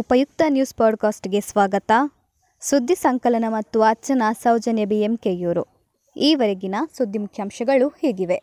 ಉಪಯುಕ್ತ 0.00 0.42
ನ್ಯೂಸ್ 0.48 0.74
ಪಾಡ್ಕಾಸ್ಟ್ಗೆ 0.74 1.40
ಸ್ವಾಗತ. 1.40 1.92
ಸುದ್ದಿ 2.60 2.94
ಸಂಕಲನ 2.94 3.44
ಮತ್ತು 3.48 3.82
ಅಚ್ಚನ 3.82 4.22
ಸೌಜನ್ಯ 4.32 4.84
ಬಿಎಂಕೆಯೂರು 4.84 5.64
ಈವರೆಗಿನ 6.16 6.74
ಸುದ್ದಿ 6.92 7.18
ಮುಖ್ಯಾಂಶಗಳು 7.18 7.88
ಹೀಗಿವೆ. 7.88 8.42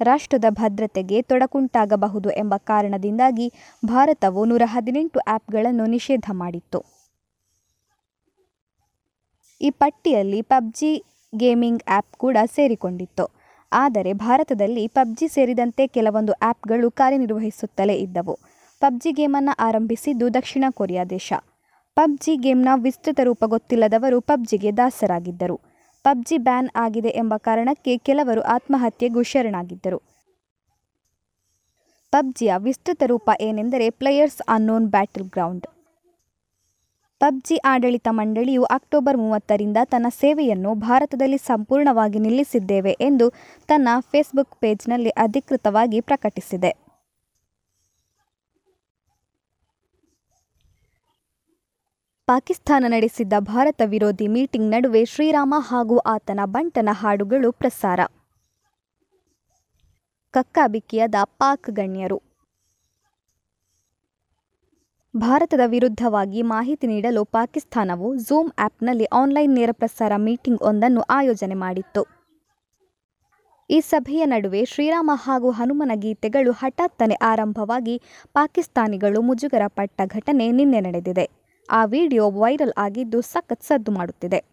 ರಾಷ್ಟ್ರದ 0.00 0.44
ಭದ್ರತೆಗೆ 0.48 1.22
ತೊಡಕುಂಟಾಗಬಹುದು 1.22 2.30
ಎಂಬ 2.30 2.54
ಕಾರಣದಿಂದಾಗಿ 2.58 3.52
ಭಾರತವು 3.86 4.44
ನೂರ 4.44 4.62
ಹದಿನೆಂಟು 4.64 5.18
ಆ್ಯಪ್ಗಳನ್ನು 5.18 5.86
ನಿಷೇಧ 5.86 6.24
ಮಾಡಿತ್ತು. 6.32 6.84
ಈ 9.60 9.70
ಪಟ್ಟಿಯಲ್ಲಿ 9.70 10.42
ಪಬ್ಜಿ 10.42 11.04
ಗೇಮಿಂಗ್ 11.36 11.82
ಆ್ಯಪ್ 11.88 12.12
ಕೂಡ 12.16 12.36
ಸೇರಿಕೊಂಡಿತ್ತು. 12.44 13.45
ಆದರೆ 13.72 14.12
ಭಾರತದಲ್ಲಿ 14.12 14.88
ಪಬ್ಜಿ 14.88 15.28
ಸೇರಿದಂತೆ 15.28 15.86
ಕೆಲವೊಂದು 15.86 16.32
ಆ್ಯಪ್ಗಳು 16.32 16.90
ಕಾರ್ಯನಿರ್ವಹಿಸುತ್ತಲೇ 16.90 17.94
ಇದ್ದವು. 17.94 18.38
ಪಬ್ಜಿ 18.80 19.12
ಗೇಮನ್ನು 19.12 19.56
ಆರಂಭಿಸಿದ್ದು 19.64 20.34
ದಕ್ಷಿಣ 20.34 20.64
ಕೊರಿಯಾ 20.70 21.04
ದೇಶ. 21.04 21.32
ಪಬ್ಜಿ 21.94 22.36
ಗೇಮ್ನ 22.36 22.68
ವಿಸ್ತೃತ 22.74 23.20
ರೂಪ 23.24 23.44
ಗೊತ್ತಿಲ್ಲದವರು 23.46 24.20
ಪಬ್ಜಿಗೆ 24.20 24.76
ದಾಸರಾಗಿದ್ದರು. 24.76 25.60
ಪಬ್ಜಿ 26.02 26.38
ಬ್ಯಾನ್ 26.38 26.68
ಆಗಿದೆ 26.76 27.08
ಎಂಬ 27.08 27.34
ಕಾರಣಕ್ಕೆ 27.36 27.98
ಕೆಲವರು 27.98 28.42
ಆತ್ಮಹತ್ಯೆಗೂ 28.42 29.22
ಶರಣಾಗಿದ್ದರು. 29.22 30.02
ಪಬ್ಜಿಯ 32.10 32.54
ವಿಸ್ತೃತ 32.56 33.02
ರೂಪ 33.06 33.30
ಏನೆಂದರೆ 33.40 33.90
players 33.90 34.42
unknown 34.48 34.86
battle 34.86 35.24
ground. 35.24 35.66
PUBG 37.20 37.56
ಆಡಳಿತ 37.56 38.08
ಮಂಡಳಿಯು 38.10 38.64
ಅಕ್ಟೋಬರ್ 38.64 39.16
ಮೂವತ್ತರಿಂದ 39.16 39.76
ತನ್ನ 39.84 40.06
ಸೇವೆಯನ್ನು 40.08 40.74
ಭಾರತದಲ್ಲಿ 40.74 41.38
ಸಂಪೂರ್ಣವಾಗಿ 41.38 42.18
ನಿಲ್ಲಿಸಿದ್ದೇವೆ 42.18 42.92
ಎಂದು 43.00 43.32
ತನ್ನ 43.66 43.88
ಫೇಸ್ಬುಕ್ 44.00 44.60
ಪೇಜ್ನಲ್ಲಿ 44.60 45.10
ಅಧಿಕೃತವಾಗಿ 45.10 46.00
ಪ್ರಕಟಿಸಿದೆ. 46.00 46.76
ಪಾಕಿಸ್ತಾನ 52.26 52.84
ನಡೆಸಿದ್ದ 52.88 53.32
ಭಾರತ 53.38 53.82
ವಿರೋಧಿ 53.84 54.26
ಮೀಟಿಂಗ್ 54.26 54.70
ನಡುವೆ 54.70 55.04
ಶ್ರೀರಾಮ 55.04 55.54
ಹಾಗೂ 55.58 55.98
ಆತನ 55.98 56.40
ಬಂಟನ 56.44 56.88
ಹಾಡುಗಳು 56.92 57.52
ಪ್ರಸಾರ. 57.52 58.00
ಕಕ್ಕಾಬಿಕ್ಕಿಯದ 60.30 61.14
ಪಾಕ್ 61.24 61.70
ಗಣ್ಯರು 61.70 62.25
ಭಾರತದ 65.18 65.60
ವಿರುದ್ಧವಾಗಿ 65.66 66.42
ಮಾಹಿತಿ 66.42 66.86
ನೀಡಲು 66.86 67.24
ಪಾಕಿಸ್ತಾನವು 67.24 68.16
ಝೂಮ್ 68.16 68.50
ಆ್ಯಪ್ನಲ್ಲಿ 68.58 69.04
ಆನ್ಲೈನ್ 69.04 69.54
ನೇರ 69.54 69.70
ಪ್ರಸಾರ 69.72 70.12
ಮೀಟಿಂಗ್ 70.16 70.62
ಒಂದನ್ನು 70.62 71.00
ಆಯೋಜನೆ 71.00 71.54
ಮಾಡಿತ್ತು. 71.54 72.06
ಈ 73.70 73.80
ಸಭೆಯ 73.80 74.24
ನಡುವೆ 74.24 74.64
ಶ್ರೀರಾಮ 74.64 75.10
ಹಾಗೂ 75.14 75.50
ಹನುಮನ 75.50 75.90
ಗೀತೆಗಳು 75.94 76.52
ಹಠಾತ್ತನೆ 76.52 77.14
ಆರಂಭವಾಗಿ 77.14 78.02
ಪಾಕಿಸ್ತಾನಿಗಳು 78.32 79.22
ಮುಜುಗರ 79.22 79.62
ಪಟ್ಟ 79.66 80.00
ಘಟನೆ 80.06 80.52
ನಿನ್ನೆ 80.52 80.80
ನಡೆದಿದೆ. 80.80 81.30
ಆ 81.70 81.84
ವಿಡಿಯೋ 81.84 82.30
ವೈರಲ್ 82.30 82.72
ಆಗಿದ್ದು 82.76 83.20
ಸಖತ್ 83.20 83.62
ಸದ್ದು 83.62 83.92
ಮಾಡುತ್ತಿದೆ. 83.92 84.44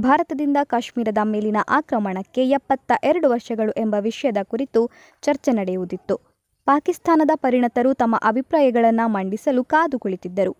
ಭಾರತದಿಂದ 0.00 0.56
ಕಾಶ್ಮೀರದ 0.64 1.18
ಮೇಲಿನ 1.22 1.56
ಆಕ್ರಮಣಕ್ಕೆ 1.68 2.48
ಎಪ್ಪತ್ತ 2.48 2.92
ಎರಡು 3.04 3.30
ವರ್ಷಗಳು 3.30 3.70
ಎಂಬ 3.70 3.94
ವಿಷಯದ 4.00 4.36
ಕುರಿತು 4.42 4.90
ಚರ್ಚೆ 5.22 5.52
ನಡೆಯುವುದಿತ್ತು. 5.52 6.31
ಪಾಕಿಸ್ತಾನದ 6.66 7.30
ಪರಿಣತರು 7.34 7.94
ತಮ್ಮ 7.94 8.16
ಅಭಿಪ್ರಾಯಗಳನ್ನು 8.22 9.08
ಮಂಡಿಸಲು 9.08 9.64
ಕಾದು 9.64 9.98
ಕುಳಿತಿದ್ದರು. 9.98 10.56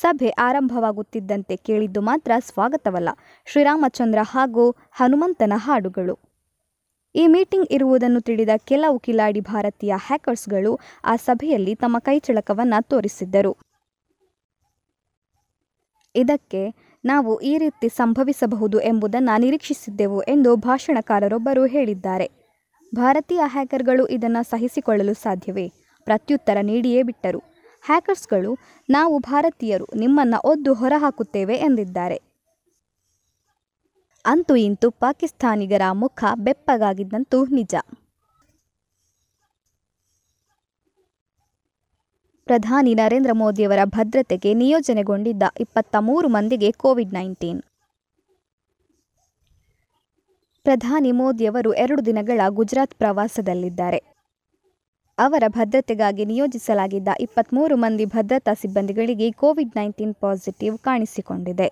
ಸಭೆ 0.00 0.28
ಆರಂಭವಾಗುತ್ತಿದ್ದಂತೆ 0.28 1.56
ಕೇಳಿದ್ದು 1.56 2.00
ಮಾತ್ರ 2.00 2.32
ಸ್ವಾಗತವಲ್ಲ. 2.38 3.08
ಶ್ರೀರಾಮಚಂದ್ರ 3.46 4.18
ಹಾಗೂ 4.22 4.70
ಹನುಮಂತನ 4.70 5.52
ಹಾಡುಗಳು. 5.56 6.18
ಈ 7.14 7.26
ಮೀಟಿಂಗ್ 7.26 7.66
ಇರುವುದನ್ನು 7.70 8.20
ತಿಳಿದ 8.20 8.48
ಕೆಲವು 8.64 8.98
ಕಿಲಾಡಿ 8.98 9.40
ಭಾರತೀಯ 9.40 9.94
ಹ್ಯಾಕರ್ಸ್ಗಳು 9.96 10.78
ಆ 11.04 11.16
ಸಭೆಯಲ್ಲಿ 11.16 11.74
ತಮ್ಮ 11.74 11.98
ಕೈಚಳಕವನ್ನು 11.98 12.88
ತೋರಿಸಿದ್ದರು. 12.88 13.56
ಇದಕ್ಕೆ 16.14 16.92
ನಾವು 17.04 17.40
ಈ 17.40 17.58
ರೀತಿ 17.58 17.88
ಸಂಭವಿಸಬಹುದು 17.88 18.80
ಎಂಬುದನ್ನು 18.80 19.40
ನಿರೀಕ್ಷಿಸಿದ್ದೆವು 19.40 20.22
ಎಂದು 20.22 20.56
ಭಾಷಣಕಾರರೊಬ್ಬರು 20.56 21.66
ಹೇಳಿದ್ದಾರೆ. 21.66 22.41
ಭಾರತೀಯ 22.94 23.40
ಹ್ಯಾಕರ್ಗಳು 23.44 24.06
ಇದನ್ನು 24.06 24.42
ಸಹಿಸಿಕೊಳ್ಳಲು 24.42 25.14
ಸಾಧ್ಯವೇ? 25.14 25.72
ಪ್ರತ್ಯುತ್ತರ 26.04 26.58
ನೀಡಿಯೇ 26.62 27.02
ಬಿಟ್ಟರು. 27.02 27.38
ಹ್ಯಾಕರ್ಸ್ಗಳು, 27.84 28.58
ನಾವು 28.90 29.18
ಭಾರತೀಯರು 29.18 29.86
ನಿಮ್ಮನ್ನು 29.96 30.48
ಒದ್ದು 30.48 30.74
ಹೊರಹಾಕುತ್ತೇವೆ 30.74 31.54
ಎಂದಿದ್ದಾರೆ. 31.54 32.22
ಅಂತೂ 34.26 34.56
ಇಂತೂ 34.56 34.90
ಪಾಕಿಸ್ತಾನಿಗರ 34.90 35.82
ಮುಖ 35.92 36.24
ಬೆಪ್ಪಗಾಗಿದ್ದಂತೂ 36.34 37.46
ನಿಜ. 37.46 37.74
ಪ್ರಧಾನಿ 42.44 42.94
ನರೇಂದ್ರ 42.94 43.30
ಮೋದಿಯವರ 43.32 43.78
ಭದ್ರತೆಗೆ 43.84 44.54
ನಿಯೋಜನೆಗೊಂಡಿದ್ದ 44.54 45.42
ಇಪ್ಪತ್ತ 45.60 45.96
ಮೂರು 45.98 46.28
ಮಂದಿಗೆ 46.28 46.72
ಕೋವಿಡ್ 46.72 47.12
ನೈನ್ಟೀನ್. 47.12 47.62
ಪ್ರಧಾನಿ 50.64 51.12
ಮೋದಿಯವರು 51.12 51.74
ಎರಡು 51.74 52.06
ದಿನಗಳ 52.06 52.40
ಗುಜರಾತ್ 52.48 52.94
ಪ್ರವಾಸದಲ್ಲಿದ್ದಾರೆ. 52.94 53.98
ಅವರ 55.18 55.42
ಭದ್ರತೆಗಾಗಿ 55.48 56.24
ನಿಯೋಜಿಸಲಾಗಿದ್ದ 56.24 57.08
ಇಪ್ಪತ್ತ್ಮೂರು 57.20 57.76
ಮಂದಿ 57.76 58.04
ಭದ್ರತಾ 58.04 58.54
ಸಿಬ್ಬಂದಿಗಳಿಗೆ 58.54 59.30
ಕೋವಿಡ್ 59.30 59.76
ನೈನ್ಟೀನ್ 59.76 60.14
ಪಾಸಿಟಿವ್ 60.14 60.78
ಕಾಣಿಸಿಕೊಂಡಿದೆ. 60.78 61.68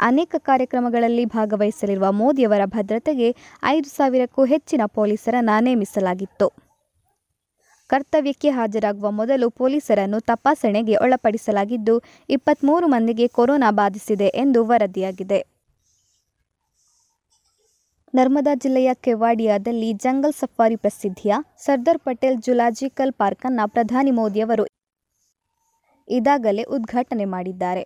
ಅನೇಕ 0.00 0.34
ಕಾರ್ಯಕ್ರಮಗಳಲ್ಲಿ 0.38 1.24
ಭಾಗವಹಿಸಲಿರುವ 1.24 2.12
ಮೋದಿಯವರ 2.12 2.60
ಭದ್ರತೆಗೆ 2.64 3.36
ಐದು 3.64 3.88
ಸಾವಿರಕ್ಕೂ 3.88 4.44
ಹೆಚ್ಚಿನ 4.44 4.82
ಪೊಲೀಸರನ್ನು 4.86 5.64
ನೇಮಿಸಲಾಗಿತ್ತು. 5.64 6.48
ಕರ್ತವ್ಯಕ್ಕೆ 7.90 8.50
ಹಾಜರಾಗುವ 8.50 9.10
ಮೊದಲು 9.10 9.50
ಪೊಲೀಸರನ್ನು 9.50 10.20
ತಪಾಸಣೆಗೆ 10.20 10.96
ಒಳಪಡಿಸಲಾಗಿದ್ದು 10.96 12.02
ಇಪ್ಪತ್ತ್ಮೂರು 12.28 12.86
ಮಂದಿಗೆ 12.86 13.28
ಕೊರೋನಾ 13.28 13.70
ಬಾಧಿಸಿದೆ 13.70 14.26
ಎಂದು 14.26 14.64
ವರದಿಯಾಗಿದೆ. 14.64 15.55
ನರ್ಮದಾ 18.16 18.52
ಜಿಲ್ಲೆಯ 18.62 18.90
ಕೆವಾಡಿಯಾದಲ್ಲಿ 19.04 19.88
ಜಂಗಲ್ 20.02 20.34
ಸಫಾರಿ 20.40 20.76
ಪ್ರಸಿದ್ಧಿಯ 20.82 21.34
ಸರ್ದಾರ್ 21.64 21.98
ಪಟೇಲ್ 22.04 22.36
ಜುಲಾಜಿಕಲ್ 22.46 23.12
ಪಾರ್ಕನ್ನು 23.20 23.64
ಪ್ರಧಾನಿ 23.74 24.12
ಮೋದಿಯವರು 24.18 24.64
ಇದಾಗಲೇ 26.08 26.64
ಉದ್ಘಾಟನೆ 26.76 27.26
ಮಾಡಿದ್ದಾರೆ. 27.32 27.82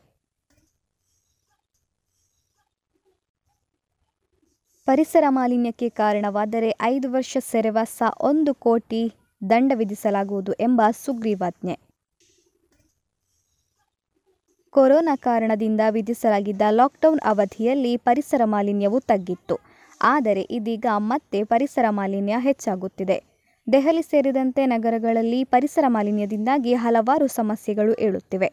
ಪರಿಸರ 4.89 5.25
ಮಾಲಿನ್ಯಕ್ಕೆ 5.39 5.89
ಕಾರಣವಾದರೆ 6.03 6.71
ಐದು 6.93 7.11
ವರ್ಷ 7.17 7.37
ಸೆರೆವಾಸ 7.51 8.03
ಒಂದು 8.31 8.55
ಕೋಟಿ 8.67 9.03
ದಂಡ 9.43 9.73
ವಿಧಿಸಲಾಗುವುದು 9.83 10.55
ಎಂಬ 10.69 10.91
ಸುಗ್ರೀವಾಜ್ಞೆ 11.05 11.77
ಕೊರೋನಾ 14.75 15.17
ಕಾರಣದಿಂದ 15.29 15.81
ವಿಧಿಸಲಾಗಿದ್ದ 15.99 16.63
ಲಾಕ್ಡೌನ್ 16.79 17.25
ಅವಧಿಯಲ್ಲಿ 17.33 17.95
ಪರಿಸರ 18.09 18.43
ಮಾಲಿನ್ಯವು 18.55 19.01
ತಗ್ಗಿತ್ತು. 19.11 19.57
ಆದರೆ 20.03 20.41
ಇದೀಗ 20.41 20.87
ಮತ್ತೆ 20.97 21.45
ಪರಿಸರ 21.45 21.85
ಮಾಲಿನ್ಯ 21.89 22.37
ಹೆಚ್ಚಾಗುತ್ತಿದೆ. 22.39 23.23
ದೆಹಲಿ 23.73 24.03
ಸೇರಿದಂತೆ 24.03 24.67
ನಗರಗಳಲ್ಲಿ 24.67 25.45
ಪರಿಸರ 25.45 25.85
ಮಾಲಿನ್ಯದಿಂದಾಗಿ 25.89 26.75
ಹಲವಾರು 26.75 27.27
ಸಮಸ್ಯೆಗಳು 27.27 27.95
ಏಳುತ್ತಿವೆ. 27.95 28.53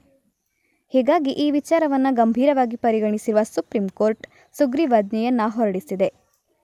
ಹೀಗಾಗಿ 0.90 1.32
ಈ 1.32 1.52
ವಿಚಾರವನ್ನು 1.52 2.16
ಗಂಭೀರವಾಗಿ 2.16 2.76
ಪರಿಗಣಿಸಿರುವ 2.76 3.44
ಸುಪ್ರೀಂ 3.44 3.90
ಕೋರ್ಟ್ 3.90 4.28
ಸುಗ್ರೀವಾಜ್ಞೆಯನ್ನು 4.54 5.50
ಹೊರಡಿಸಿದೆ. 5.50 6.14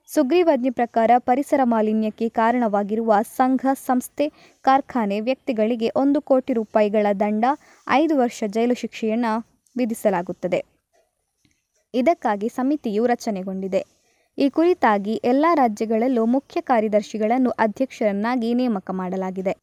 ಸುಗ್ರೀವಾಜ್ಞೆ 0.06 0.70
ಪ್ರಕಾರ 0.70 1.10
ಪರಿಸರ 1.18 1.60
ಮಾಲಿನ್ಯಕ್ಕೆ 1.62 2.28
ಕಾರಣವಾಗಿರುವ 2.28 3.14
ಸಂಘ, 3.36 3.66
ಸಂಸ್ಥೆ, 3.72 4.32
ಕಾರ್ಖಾನೆ 4.62 5.20
ವ್ಯಕ್ತಿಗಳಿಗೆ 5.20 5.90
ಒಂದು 5.96 6.22
ಕೋಟಿ 6.22 6.52
ರೂಪಾಯಿಗಳ 6.52 7.06
ದಂಡ, 7.20 7.44
ಐದು 7.88 8.18
ವರ್ಷ 8.18 8.44
ಜೈಲು 8.46 8.74
ಶಿಕ್ಷೆಯನ್ನು 8.74 9.62
ವಿಧಿಸಲಾಗುತ್ತದೆ. 9.76 10.64
ಇದಕ್ಕಾಗಿ 11.94 12.48
ಸಮಿತಿಯು 12.48 13.06
ರಚನೆಗೊಂಡಿದೆ. 13.06 13.93
ಈ 14.38 14.46
ಕುರಿತಾಗಿ 14.48 15.14
ಎಲ್ಲ 15.24 15.46
ರಾಜ್ಯಗಳಲ್ಲೂ 15.54 16.22
ಮುಖ್ಯ 16.26 16.58
ಕಾರ್ಯದರ್ಶಿಗಳನ್ನು 16.60 17.50
ಅಧ್ಯಕ್ಷರನ್ನಾಗಿ 17.64 18.48
ನೇಮಕ 18.54 18.90
ಮಾಡಲಾಗಿದೆ. 18.92 19.54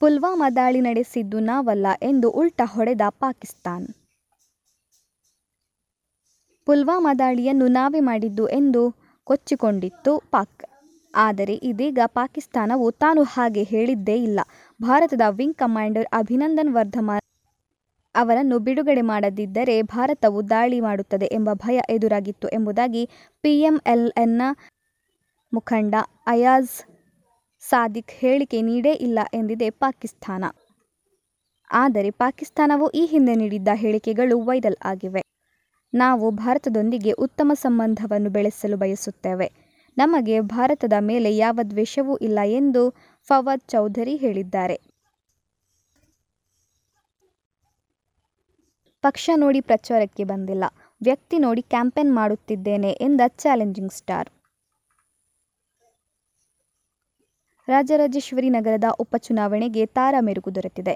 ಪುಲ್ವಾಮಾ 0.00 0.48
ದಾಳಿ 0.50 0.80
ನಡೆಸಿದ್ದು 0.80 1.38
ನಾವಲ್ಲ 1.40 1.86
ಎಂದು 2.02 2.28
ಉಲ್ಟಾ 2.40 2.64
ಹೊಡೆದ 2.66 3.04
ಪಾಕಿಸ್ತಾನ್. 3.18 3.86
ಪುಲ್ವಾಮಾ 6.66 7.12
ದಾಳಿಯನ್ನು 7.14 7.66
ನಾವೇ 7.68 8.00
ಮಾಡಿದ್ದು 8.00 8.44
ಎಂದು 8.58 8.82
ಕೊಚ್ಚಿಕೊಂಡಿತ್ತು 9.26 10.12
ಪಾಕ್. 10.32 10.62
ಆದರೆ 11.14 11.54
ಇದೀಗ 11.70 12.06
ಪಾಕಿಸ್ತಾನವು 12.18 12.86
ತಾನು 13.02 13.22
ಹಾಗೆ 13.34 13.62
ಹೇಳಿದ್ದೇ 13.64 14.16
ಇಲ್ಲ. 14.28 14.40
ಭಾರತದ 14.80 15.26
ವಿಂಗ್ 15.30 15.58
ಕಮಾಂಡರ್ 15.58 16.08
ಅಭಿನಂದನ್ 16.12 16.72
ವರ್ಧಮಾನ್ 16.74 17.23
ಅವರನ್ನು 18.14 18.58
ಬಿಡುಗಡೆ 18.58 19.00
ಮಾಡದಿದ್ದರೆ 19.00 19.82
ಭಾರತವು 19.82 20.50
ದಾಳಿ 20.50 20.80
ಮಾಡುತ್ತದೆ 20.80 21.26
ಎಂಬ 21.32 21.50
ಭಯ 21.54 21.80
ಎದುರಾಗಿತ್ತು 21.88 22.48
ಎಂಬುದಾಗಿ 22.48 23.08
ಪಿಎಂಎಲ್ಎನ್ನ 23.40 24.42
ಮುಖಂಡ 25.52 25.94
ಅಯಾಜ್ 26.26 26.74
ಸಾದಿಕ್ 27.62 28.10
ಹೇಳಿಕೆ 28.10 28.62
ನೀಡೇ 28.62 28.92
ಇಲ್ಲ 28.92 29.18
ಎಂದಿದೆ 29.34 29.70
ಪಾಕಿಸ್ತಾನ. 29.70 30.44
ಆದರೆ 31.70 32.10
ಪಾಕಿಸ್ತಾನವು 32.10 32.90
ಈ 32.90 33.06
ಹಿಂದೆ 33.06 33.34
ನೀಡಿದ್ದ 33.34 33.68
ಹೇಳಿಕೆಗಳು 33.74 34.40
ವೈರಲ್ 34.40 34.80
ಆಗಿವೆ. 34.84 35.22
ನಾವು 35.92 36.30
ಭಾರತದೊಂದಿಗೆ 36.30 37.12
ಉತ್ತಮ 37.12 37.50
ಸಂಬಂಧವನ್ನು 37.54 38.30
ಬೆಳೆಸಲು 38.30 38.76
ಬಯಸುತ್ತೇವೆ. 38.76 39.48
ನಮಗೆ 39.96 40.40
ಭಾರತದ 40.40 40.92
ಮೇಲೆ 41.00 41.36
ಯಾವ 41.36 41.58
ದ್ವೇಷವೂ 41.62 42.16
ಇಲ್ಲ 42.16 42.38
ಎಂದು 42.44 42.82
ಫವಾದ್ 43.28 43.64
ಚೌಧರಿ 43.68 44.16
ಹೇಳಿದ್ದಾರೆ. 44.16 44.93
ಪಕ್ಷ 49.04 49.30
ನೋಡಿ 49.36 49.60
ಪ್ರಚಾರಕ್ಕೆ 49.60 50.24
ಬಂದಿಲ್ಲ, 50.24 50.64
ವ್ಯಕ್ತಿ 51.00 51.36
ನೋಡಿ 51.38 51.62
ಕ್ಯಾಂಪೇನ್ 51.72 52.12
ಮಾಡುತ್ತಿದ್ದೇನೆ 52.14 52.90
ಎಂದ 53.06 53.22
ಚಾಲೆಂಜಿಂಗ್ 53.42 53.94
ಸ್ಟಾರ್. 53.98 54.28
ರಾಜರಾಜೇಶ್ವರಿ 57.68 58.48
ನಗರದ 58.48 58.88
ಉಪಚುನಾವಣೆಗೆ 59.02 59.82
ತಾರಾ 59.98 60.20
ಮೆರುಗು 60.20 60.50
ದೊರೆತಿದೆ. 60.54 60.94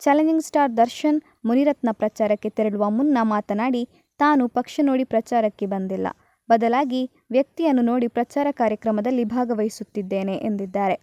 ಚಾಲೆಂಜಿಂಗ್ 0.00 0.46
ಸ್ಟಾರ್ 0.48 0.72
ದರ್ಶನ್ 0.76 1.18
ಮುನಿರತ್ನ 1.44 1.90
ಪ್ರಚಾರಕ್ಕೆ 1.92 2.50
ತೆರಳುವ 2.50 2.84
ಮುನ್ನ 2.90 3.18
ಮಾತನಾಡಿ, 3.34 3.82
ತಾನು 4.20 4.44
ಪಕ್ಷ 4.48 4.80
ನೋಡಿ 4.82 5.04
ಪ್ರಚಾರಕ್ಕೆ 5.04 5.66
ಬಂದಿಲ್ಲ, 5.66 6.08
ಬದಲಾಗಿ 6.48 7.02
ವ್ಯಕ್ತಿಯನ್ನು 7.30 7.82
ನೋಡಿ 7.82 8.08
ಪ್ರಚಾರ 8.08 8.46
ಕಾರ್ಯಕ್ರಮದಲ್ಲಿ 8.60 9.24
ಭಾಗವಹಿಸುತ್ತಿದ್ದೇನೆ 9.34 10.36
ಎಂದಿದ್ದಾರೆ. 10.48 10.96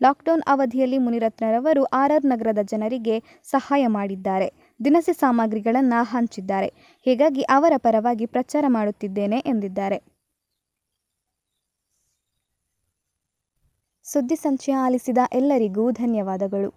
ಲಾಕ್ಡೌನ್ 0.00 0.42
ಅವಧಿಯಲ್ಲಿ 0.48 0.98
ಮುನಿರತ್ನರವರು 0.98 1.82
ಆರ್. 1.98 2.14
ಆರ್. 2.14 2.26
ನಗರದ 2.32 2.62
ಜನರಿಗೆ 2.72 3.16
ಸಹಾಯ 3.50 3.82
ಮಾಡಿದ್ದಾರೆ, 3.96 4.48
ದಿನಸಿ 4.84 5.12
ಸಾಮಗ್ರಿಗಳನ್ನು 5.12 6.04
ಹಂಚಿದ್ದಾರೆ. 6.04 6.68
ಹೀಗಾಗಿ 7.04 7.42
ಅವರ 7.42 7.72
ಪರವಾಗಿ 7.76 8.26
ಪ್ರಚಾರ 8.26 8.64
ಮಾಡುತ್ತಿದ್ದೇನೆ 8.68 9.38
ಎಂದಿದ್ದಾರೆ. 9.38 10.02
ಸುದ್ದಿ 14.04 14.36
ಸಂಚಯ 14.36 14.72
ಆಲಿಸಿದ 14.72 15.18
ಎಲ್ಲರಿಗೂ 15.32 15.90
ಧನ್ಯವಾದಗಳು. 15.90 16.70